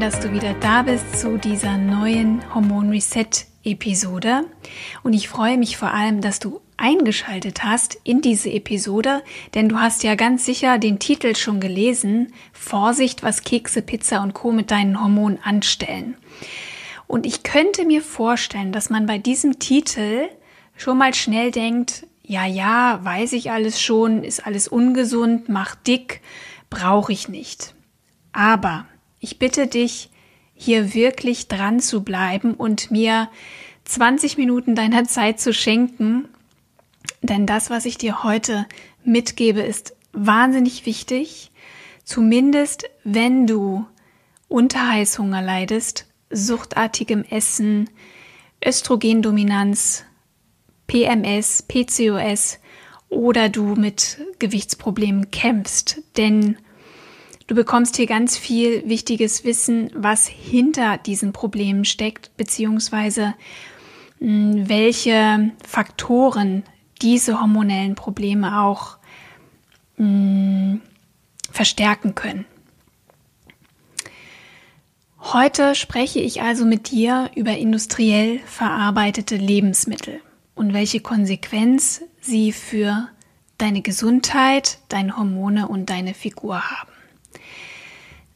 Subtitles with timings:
[0.00, 3.28] Dass du wieder da bist zu dieser neuen Hormon Reset
[3.64, 4.44] Episode.
[5.02, 9.80] Und ich freue mich vor allem, dass du eingeschaltet hast in diese Episode, denn du
[9.80, 12.32] hast ja ganz sicher den Titel schon gelesen.
[12.52, 14.52] Vorsicht, was Kekse, Pizza und Co.
[14.52, 16.16] mit deinen Hormonen anstellen.
[17.08, 20.28] Und ich könnte mir vorstellen, dass man bei diesem Titel
[20.76, 26.20] schon mal schnell denkt, ja, ja, weiß ich alles schon, ist alles ungesund, macht dick,
[26.70, 27.74] brauche ich nicht.
[28.32, 28.86] Aber
[29.20, 30.10] ich bitte dich,
[30.54, 33.30] hier wirklich dran zu bleiben und mir
[33.84, 36.28] 20 Minuten deiner Zeit zu schenken,
[37.22, 38.66] denn das, was ich dir heute
[39.04, 41.50] mitgebe, ist wahnsinnig wichtig.
[42.04, 43.86] Zumindest wenn du
[44.48, 47.90] unter Heißhunger leidest, suchtartigem Essen,
[48.64, 50.04] Östrogendominanz,
[50.86, 52.58] PMS, PCOS
[53.08, 56.02] oder du mit Gewichtsproblemen kämpfst.
[56.16, 56.56] Denn
[57.48, 63.34] Du bekommst hier ganz viel wichtiges Wissen, was hinter diesen Problemen steckt, beziehungsweise
[64.18, 66.62] hm, welche Faktoren
[67.00, 68.98] diese hormonellen Probleme auch
[69.96, 70.80] mh, hm,
[71.50, 72.44] verstärken können.
[75.18, 80.20] Heute spreche ich also mit dir über industriell verarbeitete Lebensmittel
[80.54, 83.08] und welche Konsequenz sie für
[83.56, 86.87] deine Gesundheit, deine Hormone und deine Figur haben.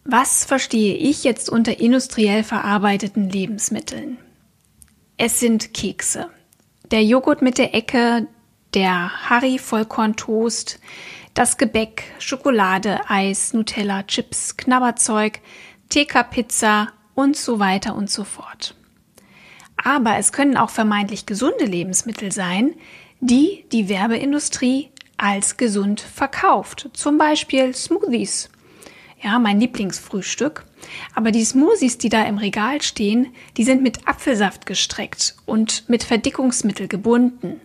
[0.05, 4.19] Was verstehe ich jetzt unter industriell verarbeiteten Lebensmitteln?
[5.17, 6.29] Es sind Kekse.
[6.91, 8.27] Der Joghurt mit der Ecke,
[8.75, 10.81] der Harry Vollkorntoast,
[11.35, 15.41] das Gebäck, Schokolade, Eis, Nutella, Chips, Knabberzeug,
[15.89, 18.75] TK-Pizza und so weiter und so fort.
[19.77, 22.75] Aber es können auch vermeintlich gesunde Lebensmittel sein,
[23.21, 26.91] die die Werbeindustrie als gesund verkauft.
[26.93, 28.51] Zum Beispiel Smoothies
[29.23, 30.65] ja, mein Lieblingsfrühstück.
[31.15, 36.03] Aber die Smoothies, die da im Regal stehen, die sind mit Apfelsaft gestreckt und mit
[36.03, 37.61] Verdickungsmittel gebunden.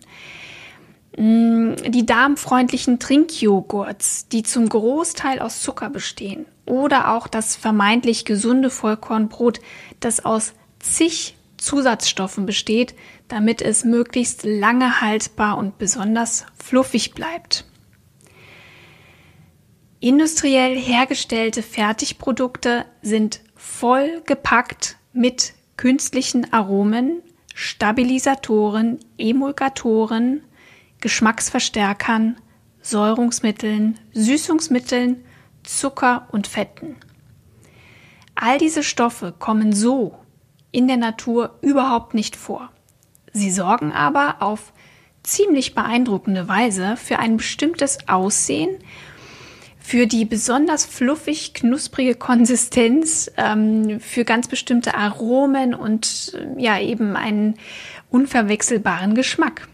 [1.16, 6.46] Mm, die darmfreundlichen Trinkjoghurts, die zum Großteil aus Zucker bestehen.
[6.64, 9.60] Oder auch das vermeintlich gesunde Vollkornbrot,
[10.00, 12.94] das aus zig Zusatzstoffen besteht,
[13.26, 17.64] damit es möglichst lange haltbar und besonders fluffig bleibt.
[20.00, 27.20] Industriell hergestellte Fertigprodukte sind voll gepackt mit künstlichen Aromen,
[27.54, 30.42] Stabilisatoren, Emulgatoren,
[31.00, 32.36] Geschmacksverstärkern,
[32.80, 35.24] Säurungsmitteln, Süßungsmitteln,
[35.64, 36.96] Zucker und Fetten.
[38.36, 40.16] All diese Stoffe kommen so
[40.70, 42.70] in der Natur überhaupt nicht vor.
[43.32, 44.72] Sie sorgen aber auf
[45.24, 48.78] ziemlich beeindruckende Weise für ein bestimmtes Aussehen
[49.88, 57.16] für die besonders fluffig knusprige Konsistenz, ähm, für ganz bestimmte Aromen und äh, ja eben
[57.16, 57.54] einen
[58.10, 59.66] unverwechselbaren Geschmack.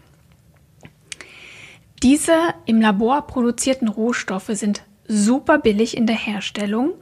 [2.01, 2.31] Diese
[2.65, 6.93] im Labor produzierten Rohstoffe sind super billig in der Herstellung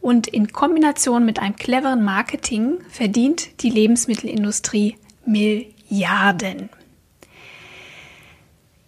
[0.00, 6.70] und in Kombination mit einem cleveren Marketing verdient die Lebensmittelindustrie Milliarden.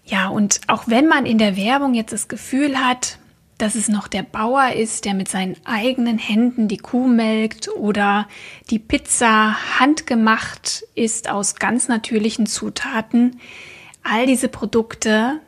[0.07, 3.19] Ja, und auch wenn man in der Werbung jetzt das Gefühl hat,
[3.61, 8.27] dass es noch der Bauer ist, der mit seinen eigenen Händen die Kuh melkt oder
[8.71, 13.39] die Pizza handgemacht ist aus ganz natürlichen Zutaten.
[14.03, 15.41] All diese Produkte,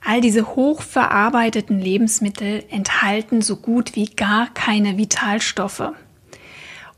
[0.00, 5.92] all diese hochverarbeiteten Lebensmittel enthalten so gut wie gar keine Vitalstoffe.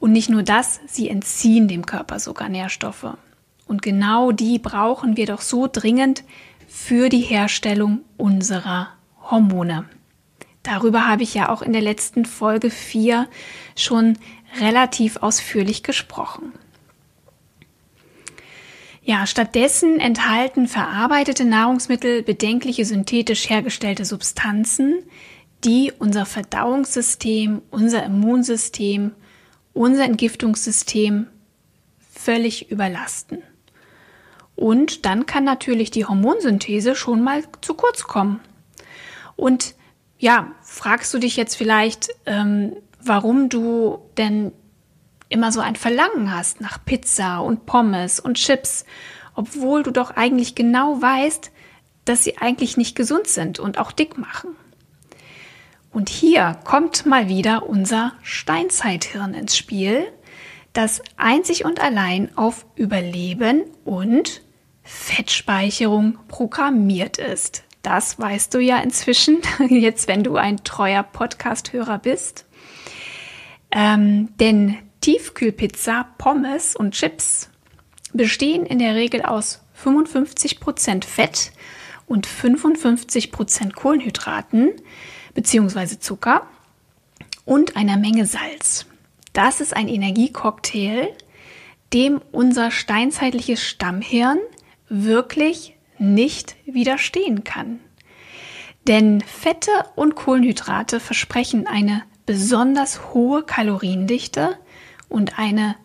[0.01, 3.17] Und nicht nur das, sie entziehen dem Körper sogar Nährstoffe.
[3.67, 6.25] Und genau die brauchen wir doch so dringend
[6.69, 8.89] für die Herstellung unserer
[9.31, 9.89] Hormone.
[10.63, 13.29] Darüber habe ich ja auch in der letzten Folge 4
[13.77, 14.19] schon
[14.61, 16.53] relativ ausführlich gesprochen.
[19.03, 25.03] Ja, stattdessen enthalten verarbeitete Nahrungsmittel bedenkliche synthetisch hergestellte Substanzen,
[25.63, 29.13] die unser Verdauungssystem, unser Immunsystem,
[29.75, 31.27] unser Entgiftungssystem
[32.13, 33.43] völlig überlasten.
[34.57, 38.41] Und dann kann natürlich die Hormonsynthese schon mal zu kurz kommen.
[39.37, 39.75] Und
[40.19, 44.53] ja, fragst du dich jetzt vielleicht, ähm, warum du denn
[45.29, 48.85] immer so ein Verlangen hast nach Pizza und Pommes und Chips,
[49.35, 51.51] obwohl du doch eigentlich genau weißt,
[52.05, 54.57] dass sie eigentlich nicht gesund sind und auch dick machen.
[55.91, 60.07] Und hier kommt mal wieder unser Steinzeithirn ins Spiel,
[60.73, 64.43] das einzig und allein auf Überleben und
[64.83, 67.64] Fettspeicherung programmiert ist.
[67.85, 72.47] Das weißt du ja inzwischen, jetzt wenn du ein treuer Podcast-Hörer bist.
[73.71, 77.51] Ähm, denn Tiefkühlpizza, Pommes und Chips
[78.15, 81.53] bestehen in der Regel aus 55% Fett
[82.07, 84.73] und 55% Kohlenhydraten
[85.35, 85.99] bzw.
[85.99, 86.47] Zucker
[87.45, 88.87] und einer Menge Salz.
[89.35, 91.09] Das ist ein Energiecocktail,
[91.93, 94.39] dem unser steinzeitliches Stammhirn
[94.89, 97.81] wirklich nicht widerstehen kann.
[98.87, 104.59] Denn Fette und Kohlenhydrate versprechen eine besonders hohe Kaloriendichte
[105.09, 105.77] und eine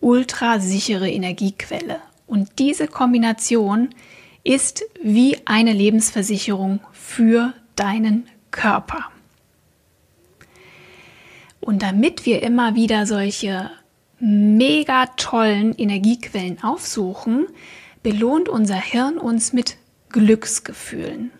[0.00, 2.00] ultrasichere Energiequelle.
[2.26, 3.90] Und diese Kombination
[4.44, 9.06] ist wie eine Lebensversicherung für deinen Körper.
[11.60, 13.70] Und damit wir immer wieder solche
[14.18, 17.46] mega tollen Energiequellen aufsuchen,
[18.02, 19.76] belohnt unser Hirn uns mit
[20.10, 21.30] Glücksgefühlen.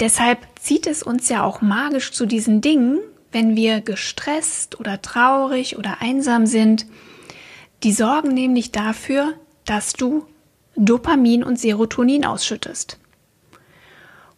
[0.00, 2.98] Deshalb zieht es uns ja auch magisch zu diesen Dingen,
[3.32, 6.86] wenn wir gestresst oder traurig oder einsam sind.
[7.82, 9.34] Die sorgen nämlich dafür,
[9.64, 10.24] dass du
[10.76, 12.98] Dopamin und Serotonin ausschüttest.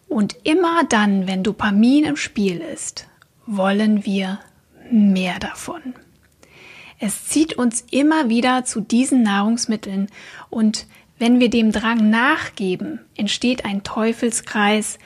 [0.08, 3.06] Und immer dann, wenn Dopamin im Spiel ist,
[3.46, 4.40] wollen wir
[4.90, 5.94] mehr davon.
[6.98, 10.08] Es zieht uns immer wieder zu diesen Nahrungsmitteln
[10.50, 10.86] und
[11.20, 14.98] wenn wir dem Drang nachgeben, entsteht ein Teufelskreis,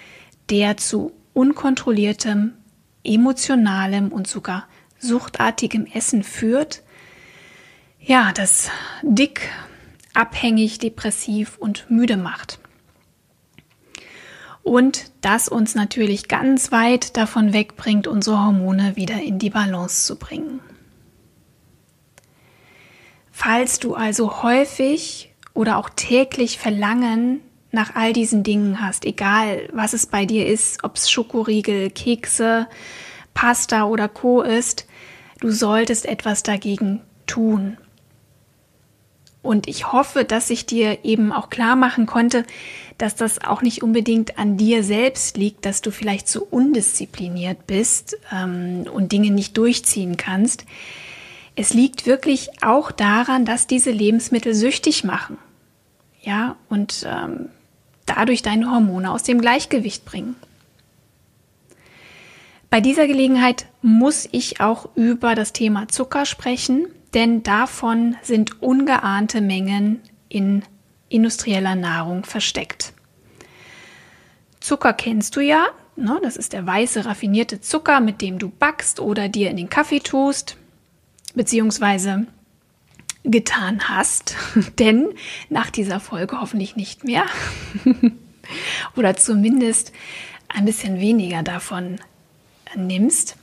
[0.48, 2.54] der zu unkontrolliertem,
[3.02, 4.68] emotionalem und sogar
[5.00, 6.84] suchtartigem Essen führt.
[7.98, 8.70] Ja, das
[9.02, 9.50] dick,
[10.14, 12.60] abhängig, depressiv und müde macht.
[14.62, 20.16] Und das uns natürlich ganz weit davon wegbringt, unsere Hormone wieder in die Balance zu
[20.16, 20.60] bringen.
[23.32, 27.40] Falls du also häufig oder auch täglich Verlangen
[27.70, 32.68] nach all diesen Dingen hast, egal was es bei dir ist, ob es Schokoriegel, Kekse,
[33.34, 34.86] Pasta oder Co ist,
[35.40, 37.76] du solltest etwas dagegen tun.
[39.42, 42.44] Und ich hoffe, dass ich dir eben auch klar machen konnte,
[42.96, 48.16] dass das auch nicht unbedingt an dir selbst liegt, dass du vielleicht so undiszipliniert bist
[48.32, 50.64] ähm, und Dinge nicht durchziehen kannst.
[51.56, 55.38] Es liegt wirklich auch daran, dass diese Lebensmittel süchtig machen.
[56.20, 57.50] Ja, und ähm,
[58.06, 60.36] dadurch deine Hormone aus dem Gleichgewicht bringen.
[62.70, 69.40] Bei dieser Gelegenheit muss ich auch über das Thema Zucker sprechen, denn davon sind ungeahnte
[69.40, 70.64] Mengen in
[71.08, 72.92] industrieller Nahrung versteckt.
[74.58, 76.18] Zucker kennst du ja, ne?
[76.22, 80.00] das ist der weiße raffinierte Zucker, mit dem du backst oder dir in den Kaffee
[80.00, 80.56] tust
[81.34, 82.26] beziehungsweise
[83.24, 84.36] getan hast,
[84.78, 85.08] denn
[85.48, 87.24] nach dieser Folge hoffentlich nicht mehr
[88.96, 89.92] oder zumindest
[90.48, 91.98] ein bisschen weniger davon
[92.76, 93.36] nimmst.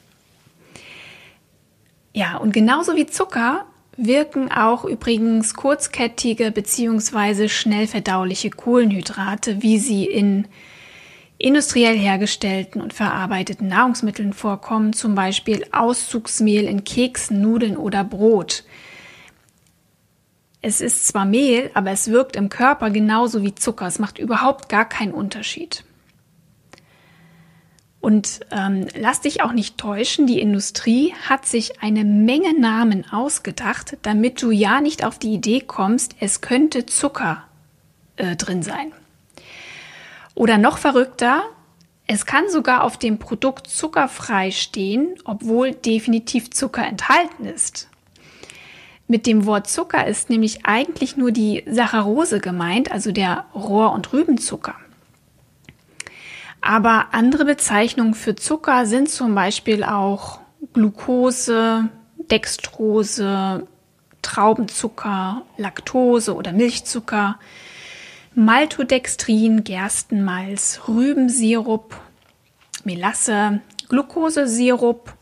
[2.14, 3.66] Ja, und genauso wie Zucker
[3.98, 7.50] wirken auch übrigens kurzkettige bzw.
[7.50, 10.48] schnell verdauliche Kohlenhydrate, wie sie in
[11.42, 18.64] industriell hergestellten und verarbeiteten Nahrungsmitteln vorkommen, zum Beispiel Auszugsmehl in Keksen, Nudeln oder Brot.
[20.62, 23.88] Es ist zwar Mehl, aber es wirkt im Körper genauso wie Zucker.
[23.88, 25.84] Es macht überhaupt gar keinen Unterschied.
[28.00, 33.98] Und ähm, lass dich auch nicht täuschen, die Industrie hat sich eine Menge Namen ausgedacht,
[34.02, 37.44] damit du ja nicht auf die Idee kommst, es könnte Zucker
[38.16, 38.92] äh, drin sein.
[40.36, 41.44] Oder noch verrückter,
[42.08, 47.90] es kann sogar auf dem Produkt zuckerfrei stehen, obwohl definitiv Zucker enthalten ist.
[49.08, 54.14] Mit dem Wort Zucker ist nämlich eigentlich nur die Saccharose gemeint, also der Rohr- und
[54.14, 54.76] Rübenzucker.
[56.62, 60.40] Aber andere Bezeichnungen für Zucker sind zum Beispiel auch
[60.74, 61.90] Glucose,
[62.30, 63.68] Dextrose,
[64.22, 67.40] Traubenzucker, Laktose oder Milchzucker,
[68.34, 72.00] Maltodextrin, Gerstenmalz, Rübensirup,
[72.84, 75.14] Melasse, Glukosesirup,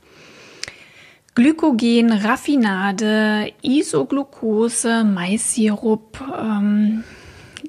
[1.36, 7.04] Glykogen, Raffinade, Isoglucose, Maissirup, ähm,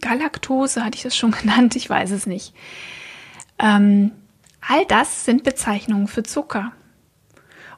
[0.00, 1.76] Galaktose, hatte ich das schon genannt?
[1.76, 2.52] Ich weiß es nicht.
[3.58, 4.12] Ähm,
[4.60, 6.72] All das sind Bezeichnungen für Zucker.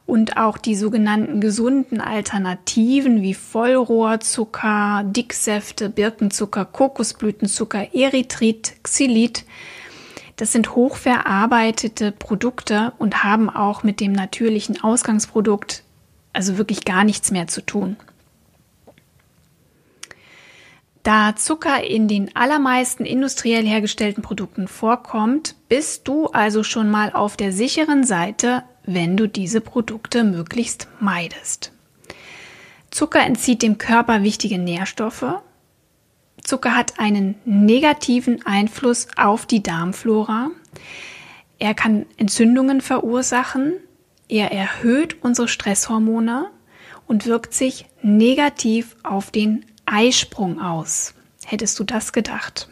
[0.05, 9.45] Und auch die sogenannten gesunden Alternativen wie Vollrohrzucker, Dicksäfte, Birkenzucker, Kokosblütenzucker, Erythrit, Xylit,
[10.35, 15.83] das sind hochverarbeitete Produkte und haben auch mit dem natürlichen Ausgangsprodukt
[16.33, 17.95] also wirklich gar nichts mehr zu tun.
[21.03, 27.35] Da Zucker in den allermeisten industriell hergestellten Produkten vorkommt, bist du also schon mal auf
[27.37, 31.71] der sicheren Seite, wenn du diese Produkte möglichst meidest.
[32.91, 35.41] Zucker entzieht dem Körper wichtige Nährstoffe.
[36.43, 40.51] Zucker hat einen negativen Einfluss auf die Darmflora.
[41.59, 43.73] Er kann Entzündungen verursachen.
[44.27, 46.49] Er erhöht unsere Stresshormone
[47.07, 51.13] und wirkt sich negativ auf den Eisprung aus.
[51.45, 52.69] Hättest du das gedacht?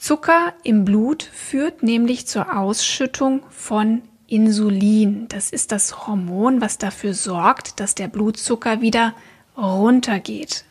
[0.00, 5.28] Zucker im Blut führt nämlich zur Ausschüttung von Insulin.
[5.28, 9.12] Das ist das Hormon, was dafür sorgt, dass der Blutzucker wieder
[9.58, 10.64] runtergeht,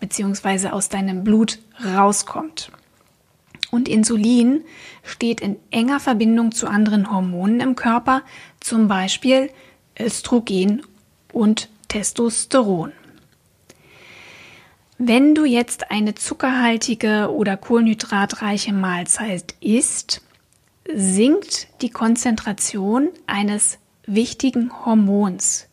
[0.00, 2.72] beziehungsweise aus deinem Blut rauskommt.
[3.70, 4.64] Und Insulin
[5.02, 8.22] steht in enger Verbindung zu anderen Hormonen im Körper,
[8.60, 9.50] zum Beispiel
[10.00, 10.82] Östrogen
[11.34, 12.92] und Testosteron.
[14.98, 20.22] Wenn du jetzt eine zuckerhaltige oder kohlenhydratreiche Mahlzeit isst,
[20.90, 25.68] sinkt die Konzentration eines wichtigen Hormons.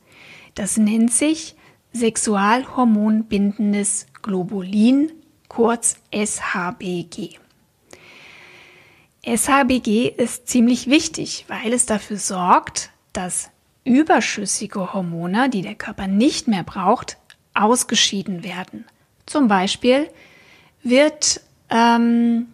[0.55, 1.55] Das nennt sich
[1.93, 5.09] sexualhormonbindendes Globulin,
[5.47, 7.37] kurz SHBG.
[9.25, 13.51] SHBG ist ziemlich wichtig, weil es dafür sorgt, dass
[13.85, 17.15] überschüssige Hormone, die der Körper nicht mehr braucht,
[17.53, 18.83] ausgeschieden werden.
[19.33, 20.11] Zum Beispiel
[20.83, 22.49] wird, ähm,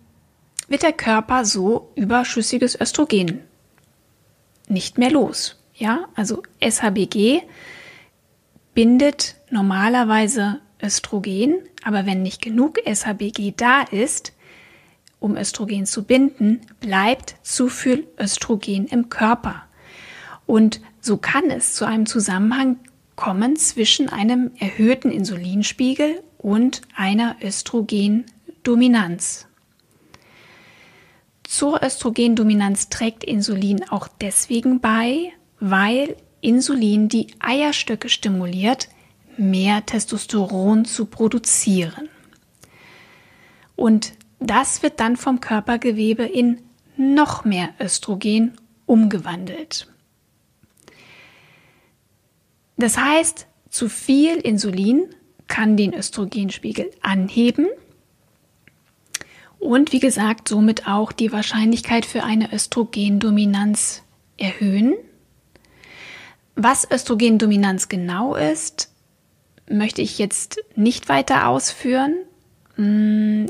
[0.69, 3.41] wird der Körper so überschüssiges Östrogen
[4.69, 5.62] nicht mehr los.
[5.75, 7.41] Ja, also SHBG
[8.74, 14.31] bindet normalerweise Östrogen, aber wenn nicht genug SHBG da ist,
[15.19, 19.63] um Östrogen zu binden, bleibt zu viel Östrogen im Körper.
[20.45, 22.77] Und so kann es zu einem Zusammenhang
[23.17, 29.46] kommen zwischen einem erhöhten Insulinspiegel und einer Östrogendominanz.
[31.43, 38.88] Zur Östrogendominanz trägt Insulin auch deswegen bei, weil Insulin die Eierstöcke stimuliert,
[39.38, 42.10] mehr Testosteron zu produzieren.
[43.75, 46.62] Und das wird dann vom Körpergewebe in
[46.96, 49.88] noch mehr Östrogen umgewandelt.
[52.77, 55.10] Das heißt, zu viel Insulin
[55.49, 57.67] kann den Östrogenspiegel anheben
[59.59, 64.03] und wie gesagt somit auch die Wahrscheinlichkeit für eine Östrogendominanz
[64.37, 64.95] erhöhen.
[66.55, 68.89] Was Östrogendominanz genau ist,
[69.69, 72.15] möchte ich jetzt nicht weiter ausführen.
[72.77, 73.47] Mm,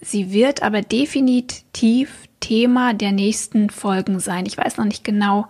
[0.00, 4.46] sie wird aber definitiv Thema der nächsten Folgen sein.
[4.46, 5.48] Ich weiß noch nicht genau,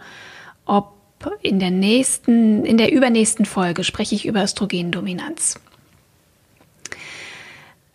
[0.64, 0.94] ob
[1.42, 5.60] in der nächsten, in der übernächsten Folge spreche ich über Östrogendominanz.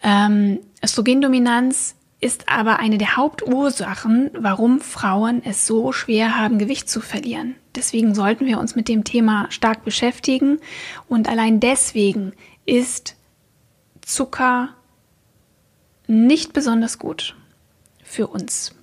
[0.04, 7.00] Ähm, Östrogendominanz ist aber eine der Hauptursachen, warum Frauen es so schwer haben, Gewicht zu
[7.00, 7.56] verlieren.
[7.76, 10.60] Deswegen sollten wir uns mit dem Thema stark beschäftigen
[11.08, 12.34] und allein deswegen
[12.66, 13.16] ist
[14.02, 14.70] Zucker
[16.08, 17.36] nicht besonders gut
[18.04, 18.74] für uns.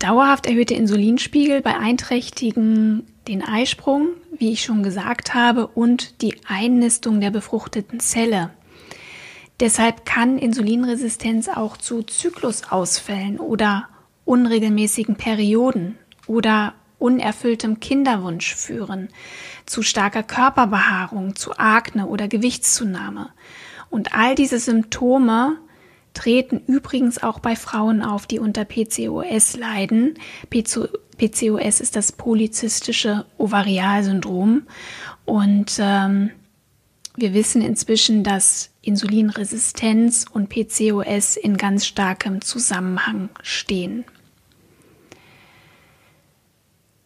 [0.00, 7.30] Dauerhaft erhöhte Insulinspiegel beeinträchtigen den Eisprung, wie ich schon gesagt habe, und die Einnistung der
[7.30, 8.50] befruchteten Zelle.
[9.60, 13.90] Deshalb kann Insulinresistenz auch zu Zyklusausfällen oder
[14.24, 19.10] unregelmäßigen Perioden oder unerfülltem Kinderwunsch führen,
[19.66, 23.30] zu starker Körperbehaarung, zu Akne oder Gewichtszunahme.
[23.90, 25.58] Und all diese Symptome
[26.14, 30.14] treten übrigens auch bei Frauen auf, die unter PCOS leiden.
[30.50, 34.62] PCOS ist das polyzystische Ovarialsyndrom
[35.24, 36.30] und ähm,
[37.16, 44.04] wir wissen inzwischen, dass Insulinresistenz und PCOS in ganz starkem Zusammenhang stehen.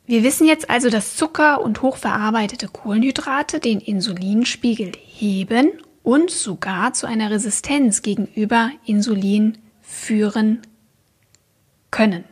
[0.06, 5.72] Wir wissen jetzt also, dass Zucker und hochverarbeitete Kohlenhydrate den Insulinspiegel heben
[6.04, 10.62] und sogar zu einer Resistenz gegenüber Insulin führen
[11.90, 12.24] können.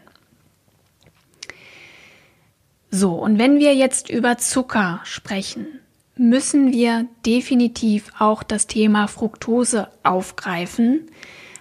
[2.90, 5.66] So, und wenn wir jetzt über Zucker sprechen,
[6.16, 11.10] müssen wir definitiv auch das Thema Fructose aufgreifen.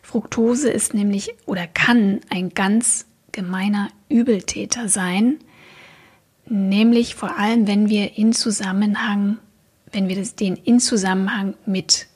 [0.03, 5.39] Fructose ist nämlich oder kann ein ganz gemeiner Übeltäter sein,
[6.46, 9.38] nämlich vor allem, wenn wir in Zusammenhang,
[9.91, 12.07] wenn wir den in Zusammenhang mit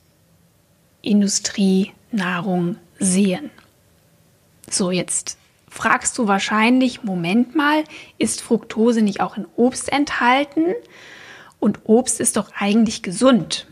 [1.01, 3.51] Industrienahrung sehen.
[4.70, 5.38] So, jetzt
[5.70, 7.84] fragst du wahrscheinlich, Moment mal,
[8.17, 10.74] ist Fructose nicht auch in Obst enthalten?
[11.60, 13.67] Und Obst ist doch eigentlich gesund.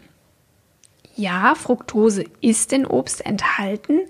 [1.16, 4.02] Ja, Fructose ist in Obst enthalten,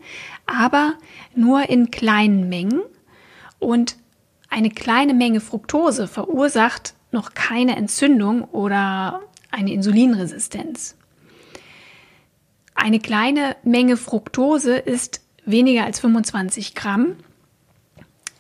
[0.46, 0.94] aber
[1.36, 2.82] nur in kleinen Mengen.
[3.60, 3.98] Und
[4.50, 9.22] eine kleine Menge Fructose verursacht noch keine Entzündung oder
[9.54, 10.96] eine Insulinresistenz.
[12.76, 17.16] Eine kleine Menge Fructose ist weniger als 25 Gramm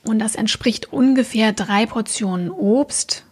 [0.06, 3.26] und das entspricht ungefähr drei Portionen Obst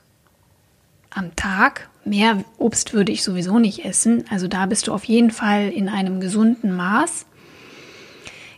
[1.09, 1.89] am Tag.
[2.05, 4.25] Mehr Obst würde ich sowieso nicht essen.
[4.29, 7.25] Also da bist du auf jeden Fall in einem gesunden Maß.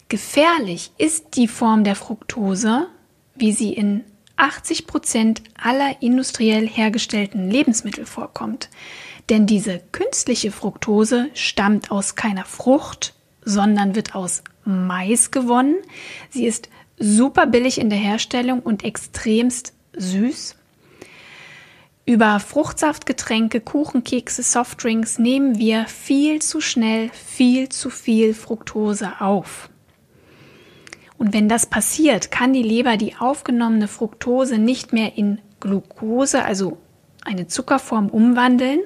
[0.09, 2.87] Gefährlich ist die Form der Fructose,
[3.35, 4.03] wie sie in
[4.37, 8.69] 80 Prozent aller industriell hergestellten Lebensmittel vorkommt.
[9.29, 13.13] Denn diese künstliche Fructose stammt aus keiner Frucht,
[13.43, 15.75] sondern wird aus Mais gewonnen.
[16.29, 20.55] Sie ist super billig in der Herstellung und extremst süß.
[22.05, 29.69] Über Fruchtsaftgetränke, Kuchen, Kekse, Softdrinks nehmen wir viel zu schnell viel zu viel Fructose auf.
[31.17, 36.77] Und wenn das passiert, kann die Leber die aufgenommene Fructose nicht mehr in Glucose, also
[37.23, 38.81] eine Zuckerform, umwandeln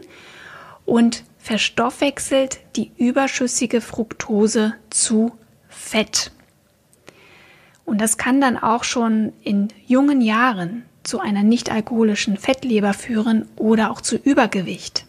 [0.88, 5.34] und verstoffwechselt die überschüssige Fructose zu
[5.70, 6.32] Fett.
[7.86, 13.48] Und das kann dann auch schon in jungen Jahren zu einer nicht alkoholischen Fettleber führen
[13.56, 15.06] oder auch zu Übergewicht.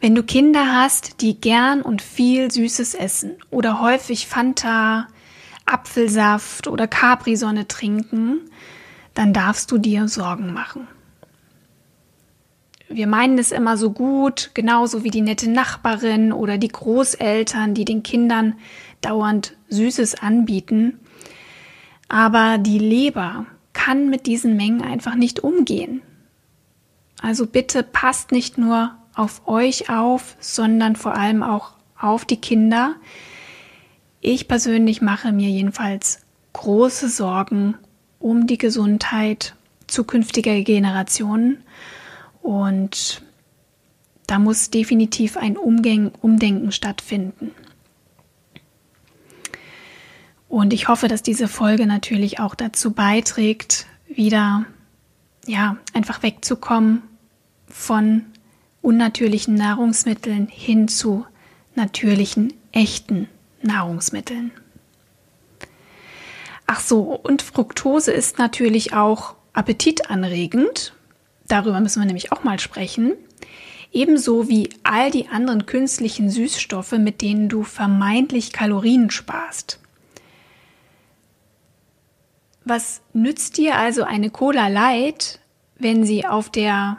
[0.00, 5.06] Wenn du Kinder hast, die gern und viel Süßes essen oder häufig Fanta,
[5.64, 8.40] Apfelsaft oder Capri-Sonne trinken,
[9.14, 10.86] dann darfst du dir Sorgen machen.
[12.92, 17.84] Wir meinen es immer so gut, genauso wie die nette Nachbarin oder die Großeltern, die
[17.84, 18.54] den Kindern
[19.00, 21.00] dauernd Süßes anbieten.
[22.08, 26.02] Aber die Leber kann mit diesen Mengen einfach nicht umgehen.
[27.22, 32.96] Also bitte passt nicht nur auf euch auf, sondern vor allem auch auf die Kinder.
[34.20, 36.20] Ich persönlich mache mir jedenfalls
[36.52, 37.76] große Sorgen
[38.18, 39.54] um die Gesundheit
[39.86, 41.62] zukünftiger Generationen
[42.42, 43.22] und
[44.26, 47.52] da muss definitiv ein Umdenken stattfinden.
[50.48, 54.66] Und ich hoffe, dass diese Folge natürlich auch dazu beiträgt, wieder,
[55.46, 57.02] ja, einfach wegzukommen
[57.68, 58.26] von
[58.82, 61.24] unnatürlichen Nahrungsmitteln hin zu
[61.74, 63.28] natürlichen, echten
[63.62, 64.50] Nahrungsmitteln.
[66.66, 70.94] Ach so, und Fructose ist natürlich auch appetitanregend.
[71.52, 73.12] Darüber müssen wir nämlich auch mal sprechen.
[73.92, 79.78] Ebenso wie all die anderen künstlichen Süßstoffe, mit denen du vermeintlich Kalorien sparst.
[82.64, 85.40] Was nützt dir also eine Cola Light,
[85.78, 86.96] wenn sie auf der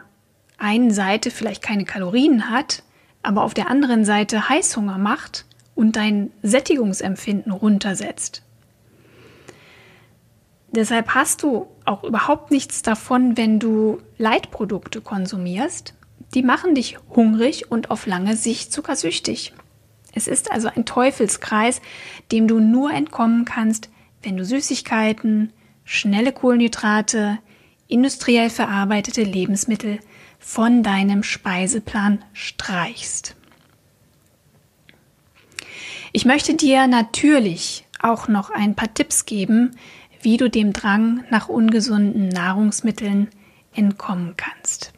[0.59, 2.83] einen Seite vielleicht keine Kalorien hat,
[3.23, 8.42] aber auf der anderen Seite Heißhunger macht und dein Sättigungsempfinden runtersetzt?
[10.75, 15.93] Deshalb hast du auch überhaupt nichts davon, wenn du Leitprodukte konsumierst.
[16.33, 19.53] Die machen dich hungrig und auf lange Sicht zuckersüchtig.
[20.15, 21.79] Es ist also ein Teufelskreis,
[22.31, 23.89] dem du nur entkommen kannst,
[24.23, 25.53] wenn du Süßigkeiten,
[25.85, 27.37] schnelle Kohlenhydrate,
[27.87, 29.99] industriell verarbeitete Lebensmittel
[30.39, 33.35] von deinem Speiseplan streichst.
[36.13, 39.75] Ich möchte dir natürlich auch noch ein paar Tipps geben,
[40.23, 43.29] wie du dem Drang nach ungesunden Nahrungsmitteln
[43.73, 44.93] entkommen kannst.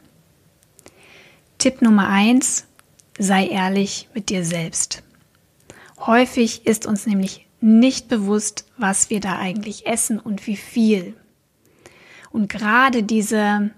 [1.57, 2.65] Tipp Nummer eins:
[3.17, 5.03] Sei ehrlich mit dir selbst.
[5.99, 11.15] Häufig ist uns nämlich nicht bewusst, was wir da eigentlich essen und wie viel.
[12.31, 13.71] Und gerade diese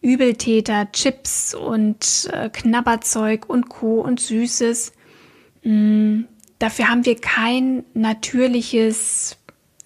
[0.00, 4.00] Übeltäter, Chips und äh, Knabberzeug und Co.
[4.00, 4.92] und Süßes,
[5.64, 9.36] mh, mm, dafür haben wir kein natürliches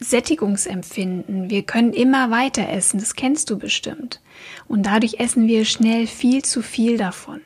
[0.01, 1.51] Sättigungsempfinden.
[1.51, 4.21] Wir können immer weiter essen, das kennst du bestimmt.
[4.67, 7.43] Und dadurch essen wir schnell viel zu viel davon.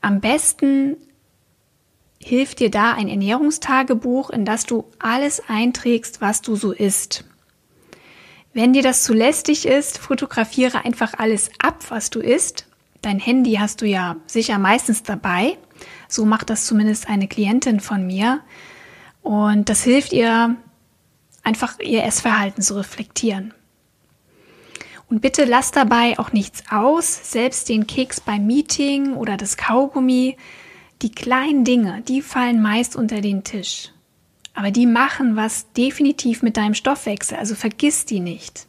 [0.00, 0.96] Am besten
[2.20, 7.24] hilft dir da ein Ernährungstagebuch, in das du alles einträgst, was du so isst.
[8.54, 12.66] Wenn dir das zu lästig ist, fotografiere einfach alles ab, was du isst.
[13.02, 15.58] Dein Handy hast du ja sicher meistens dabei.
[16.08, 18.40] So macht das zumindest eine Klientin von mir.
[19.22, 20.56] Und das hilft ihr,
[21.48, 23.54] einfach ihr Essverhalten zu reflektieren.
[25.08, 30.36] Und bitte lasst dabei auch nichts aus, selbst den Keks beim Meeting oder das Kaugummi.
[31.00, 33.92] Die kleinen Dinge, die fallen meist unter den Tisch.
[34.52, 38.66] Aber die machen was definitiv mit deinem Stoffwechsel, also vergiss die nicht.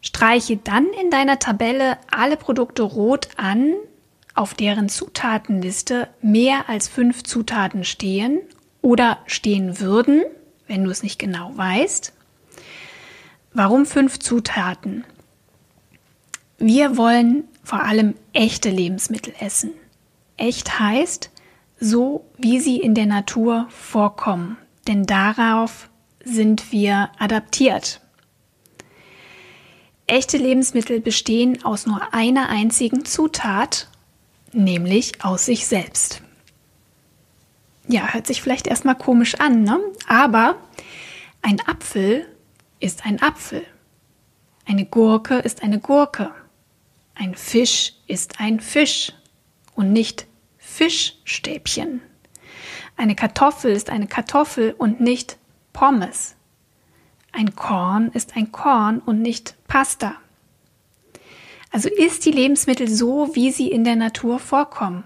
[0.00, 3.74] Streiche dann in deiner Tabelle alle Produkte rot an,
[4.34, 8.40] auf deren Zutatenliste mehr als fünf Zutaten stehen
[8.82, 10.22] oder stehen würden,
[10.68, 12.12] wenn du es nicht genau weißt.
[13.52, 15.04] Warum fünf Zutaten?
[16.58, 19.72] Wir wollen vor allem echte Lebensmittel essen.
[20.36, 21.30] Echt heißt,
[21.80, 25.90] so wie sie in der Natur vorkommen, denn darauf
[26.24, 28.00] sind wir adaptiert.
[30.06, 33.88] Echte Lebensmittel bestehen aus nur einer einzigen Zutat,
[34.52, 36.22] nämlich aus sich selbst.
[37.88, 39.80] Ja, hört sich vielleicht erstmal komisch an, ne?
[40.06, 40.56] aber
[41.40, 42.26] ein Apfel
[42.80, 43.64] ist ein Apfel.
[44.66, 46.30] Eine Gurke ist eine Gurke.
[47.14, 49.12] Ein Fisch ist ein Fisch
[49.74, 50.26] und nicht
[50.58, 52.02] Fischstäbchen.
[52.98, 55.38] Eine Kartoffel ist eine Kartoffel und nicht
[55.72, 56.36] Pommes.
[57.32, 60.16] Ein Korn ist ein Korn und nicht Pasta.
[61.70, 65.04] Also isst die Lebensmittel so, wie sie in der Natur vorkommen.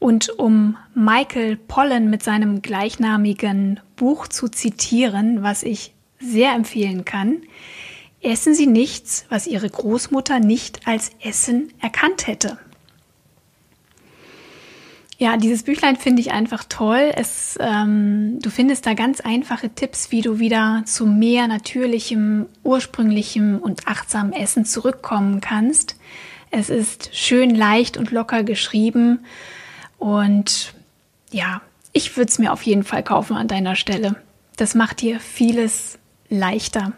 [0.00, 7.42] Und um Michael Pollen mit seinem gleichnamigen Buch zu zitieren, was ich sehr empfehlen kann,
[8.22, 12.58] essen Sie nichts, was Ihre Großmutter nicht als Essen erkannt hätte.
[15.18, 17.12] Ja, dieses Büchlein finde ich einfach toll.
[17.14, 23.58] Es, ähm, du findest da ganz einfache Tipps, wie du wieder zu mehr natürlichem, ursprünglichem
[23.58, 25.96] und achtsamem Essen zurückkommen kannst.
[26.50, 29.18] Es ist schön leicht und locker geschrieben
[30.00, 30.74] und
[31.30, 31.60] ja,
[31.92, 34.16] ich würde es mir auf jeden Fall kaufen an deiner Stelle.
[34.56, 36.92] Das macht dir vieles leichter.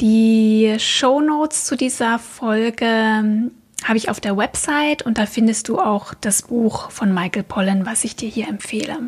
[0.00, 3.50] Die Show Notes zu dieser Folge
[3.84, 7.84] habe ich auf der Website und da findest du auch das Buch von Michael Pollen,
[7.84, 8.98] was ich dir hier empfehle.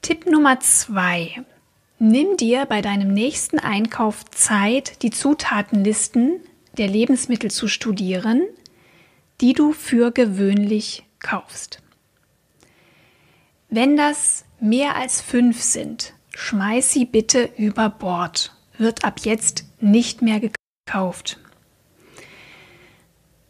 [0.00, 1.42] Tipp Nummer zwei.
[1.98, 6.40] Nimm dir bei deinem nächsten Einkauf Zeit, die Zutatenlisten
[6.78, 8.42] der Lebensmittel zu studieren,
[9.40, 11.82] die du für gewöhnlich kaufst.
[13.68, 18.54] Wenn das mehr als fünf sind, schmeiß sie bitte über Bord.
[18.78, 21.38] Wird ab jetzt nicht mehr gekauft.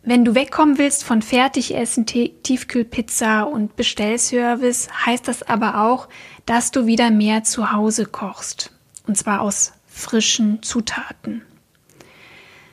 [0.02, 6.08] Wenn du wegkommen willst von Fertigessen, Tiefkühlpizza und Bestellservice, heißt das aber auch,
[6.46, 8.72] dass du wieder mehr zu Hause kochst.
[9.06, 11.42] Und zwar aus frischen Zutaten.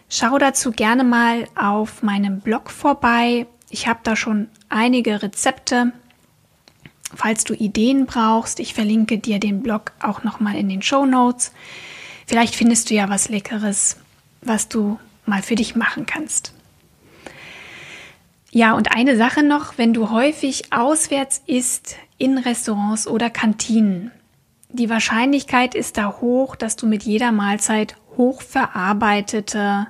[0.09, 3.45] Schau dazu gerne mal auf meinem Blog vorbei.
[3.69, 5.91] Ich habe da schon einige Rezepte.
[7.13, 11.51] Falls du Ideen brauchst, ich verlinke dir den Blog auch nochmal in den Show Notes.
[12.25, 13.97] Vielleicht findest du ja was Leckeres,
[14.41, 16.53] was du mal für dich machen kannst.
[18.51, 24.11] Ja, und eine Sache noch, wenn du häufig auswärts isst in Restaurants oder Kantinen,
[24.69, 29.87] die Wahrscheinlichkeit ist da hoch, dass du mit jeder Mahlzeit hochverarbeitete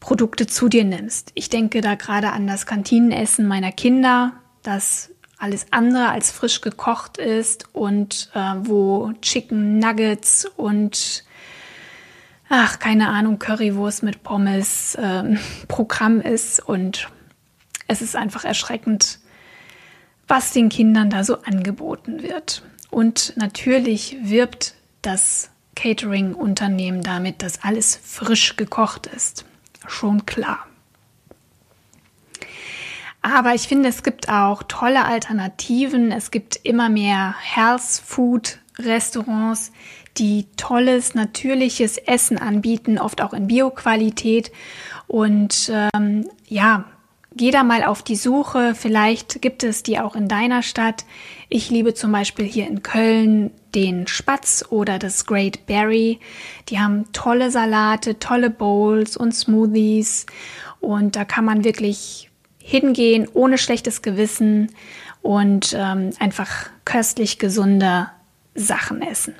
[0.00, 1.32] Produkte zu dir nimmst.
[1.34, 4.32] Ich denke da gerade an das Kantinenessen meiner Kinder,
[4.62, 11.24] das alles andere als frisch gekocht ist und äh, wo Chicken Nuggets und
[12.48, 15.36] ach keine Ahnung Currywurst mit Pommes äh,
[15.68, 17.08] Programm ist und
[17.86, 19.20] es ist einfach erschreckend,
[20.26, 22.62] was den Kindern da so angeboten wird.
[22.90, 29.44] Und natürlich wirbt das Catering-Unternehmen damit, dass alles frisch gekocht ist.
[29.88, 30.66] Schon klar.
[33.20, 36.12] Aber ich finde, es gibt auch tolle Alternativen.
[36.12, 39.72] Es gibt immer mehr Health Food Restaurants,
[40.18, 44.52] die tolles, natürliches Essen anbieten, oft auch in Bioqualität.
[45.08, 46.84] Und ähm, ja,
[47.36, 51.04] Geh da mal auf die Suche, vielleicht gibt es die auch in deiner Stadt.
[51.48, 56.20] Ich liebe zum Beispiel hier in Köln den Spatz oder das Great Berry.
[56.68, 60.26] Die haben tolle Salate, tolle Bowls und Smoothies
[60.80, 64.70] und da kann man wirklich hingehen ohne schlechtes Gewissen
[65.22, 68.08] und ähm, einfach köstlich gesunde
[68.54, 69.34] Sachen essen.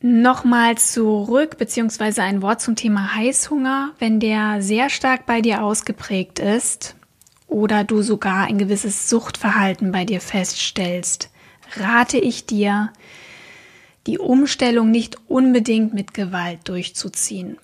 [0.00, 3.92] Nochmal zurück, beziehungsweise ein Wort zum Thema Heißhunger.
[3.98, 6.95] Wenn der sehr stark bei dir ausgeprägt ist
[7.46, 11.30] oder du sogar ein gewisses Suchtverhalten bei dir feststellst,
[11.76, 12.92] rate ich dir,
[14.06, 17.58] die Umstellung nicht unbedingt mit Gewalt durchzuziehen.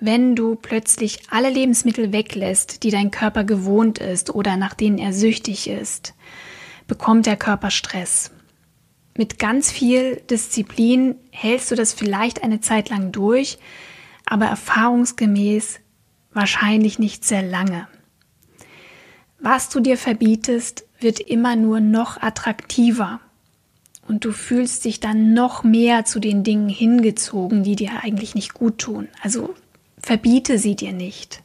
[0.00, 5.12] wenn du plötzlich alle Lebensmittel weglässt, die dein Körper gewohnt ist oder nach denen er
[5.12, 6.14] süchtig ist,
[6.86, 8.30] bekommt der Körper Stress.
[9.16, 13.58] Mit ganz viel Disziplin hältst du das vielleicht eine Zeit lang durch,
[14.24, 15.80] aber erfahrungsgemäß
[16.32, 17.88] wahrscheinlich nicht sehr lange.
[19.40, 23.20] Was du dir verbietest, wird immer nur noch attraktiver
[24.08, 28.54] und du fühlst dich dann noch mehr zu den Dingen hingezogen, die dir eigentlich nicht
[28.54, 29.08] gut tun.
[29.22, 29.54] Also
[30.00, 31.42] verbiete sie dir nicht,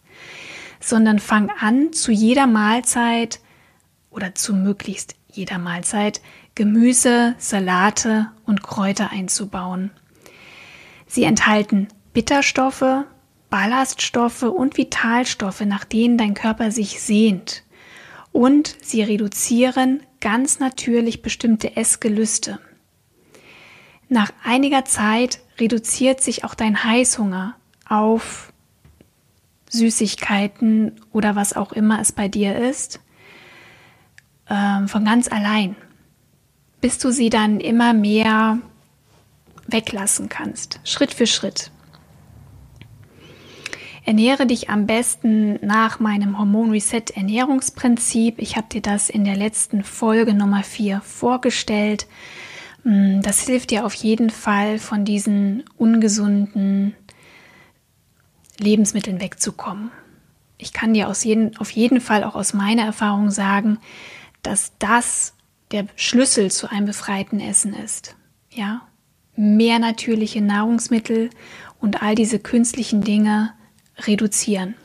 [0.80, 3.40] sondern fang an, zu jeder Mahlzeit
[4.10, 6.22] oder zu möglichst jeder Mahlzeit
[6.56, 9.92] Gemüse, Salate und Kräuter einzubauen.
[11.08, 13.06] Sie enthalten Bitterstoffe,
[13.50, 17.64] Ballaststoffe und Vitalstoffe, nach denen dein Körper sich sehnt.
[18.34, 22.60] Und sie reduzieren ganz natürlich bestimmte Essgelüste.
[24.10, 27.56] Nach einiger Zeit reduziert sich auch dein Heißhunger
[27.88, 28.52] auf
[29.70, 33.00] Süßigkeiten oder was auch immer es bei dir ist,
[34.48, 35.76] äh, von ganz allein,
[36.82, 38.60] bis du sie dann immer mehr
[39.68, 41.72] weglassen kannst, Schritt für Schritt.
[44.06, 48.36] Ernähre dich am besten nach meinem Hormon Reset Ernährungsprinzip.
[48.38, 52.08] Ich habe dir das in der letzten Folge Nummer 4 vorgestellt.
[52.84, 56.96] Mm, das hilft dir auf jeden Fall von diesen ungesunden
[58.60, 59.90] Lebensmitteln wegzukommen.
[60.58, 63.80] Ich kann dir aus jeden, auf jeden Fall auch aus meiner Erfahrung sagen,
[64.42, 65.34] dass das
[65.72, 68.16] der Schlüssel zu einem befreiten Essen ist.
[68.52, 68.82] Ja,
[69.38, 71.30] mehr natürliche Nahrungsmittel
[71.80, 73.54] und all diese künstlichen Dinge
[73.98, 74.76] reduzieren.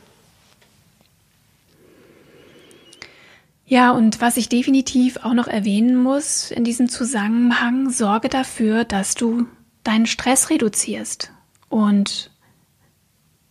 [3.65, 9.13] Ja, und was ich definitiv auch noch erwähnen muss in diesem Zusammenhang, sorge dafür, dass
[9.13, 9.45] du
[9.83, 11.31] deinen Stress reduzierst
[11.69, 12.31] und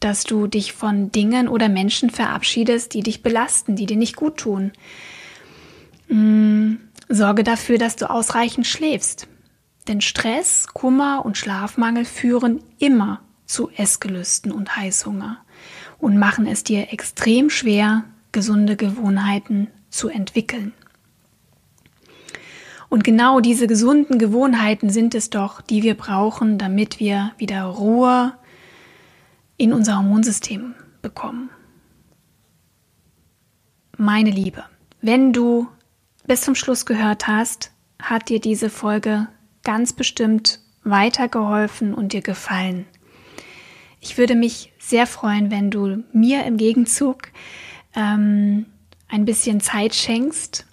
[0.00, 4.38] dass du dich von Dingen oder Menschen verabschiedest, die dich belasten, die dir nicht gut
[4.38, 4.72] tun.
[6.08, 6.74] Mm,
[7.08, 9.28] sorge dafür, dass du ausreichend schläfst.
[9.86, 15.38] Denn Stress, Kummer und Schlafmangel führen immer zu Essgelüsten und Heißhunger
[15.98, 20.72] und machen es dir extrem schwer, gesunde Gewohnheiten zu entwickeln.
[22.88, 28.32] Und genau diese gesunden Gewohnheiten sind es doch, die wir brauchen, damit wir wieder Ruhe
[29.56, 31.50] in unser Hormonsystem bekommen.
[33.96, 34.64] Meine Liebe,
[35.02, 35.68] wenn du
[36.26, 39.28] bis zum Schluss gehört hast, hat dir diese Folge
[39.64, 42.86] ganz bestimmt weitergeholfen und dir gefallen.
[44.00, 47.28] Ich würde mich sehr freuen, wenn du mir im Gegenzug
[47.94, 48.66] ähm,
[49.08, 50.66] ein bisschen Zeit schenkst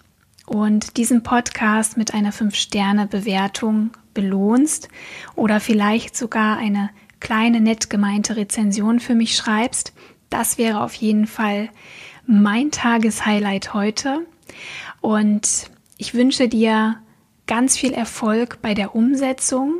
[0.46, 4.88] und diesen Podcast mit einer 5-Sterne-Bewertung belohnst
[5.34, 9.92] oder vielleicht sogar eine kleine, nett gemeinte Rezension für mich schreibst.
[10.30, 11.68] Das wäre auf jeden Fall
[12.26, 14.26] mein Tageshighlight heute.
[15.00, 16.96] Und ich wünsche dir
[17.46, 19.74] ganz viel Erfolg bei der Umsetzung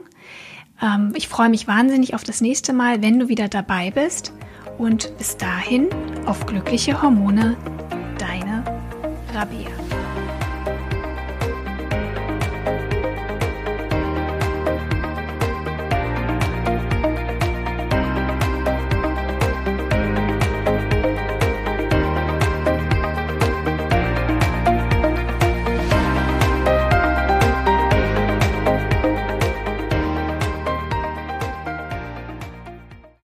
[0.83, 4.33] ähm, ich freue mich wahnsinnig auf das nächste Mal, wenn du wieder dabei bist.
[4.79, 5.89] Und bis dahin
[6.27, 7.57] auf glückliche Hormone,
[8.19, 8.63] deine
[9.33, 9.76] Rabea.